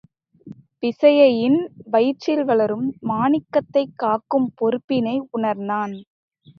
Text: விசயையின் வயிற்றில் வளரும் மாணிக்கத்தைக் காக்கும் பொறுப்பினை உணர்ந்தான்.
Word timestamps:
விசயையின் 0.83 1.57
வயிற்றில் 1.85 2.43
வளரும் 2.43 2.87
மாணிக்கத்தைக் 3.09 3.95
காக்கும் 3.95 4.51
பொறுப்பினை 4.61 5.17
உணர்ந்தான். 5.31 5.95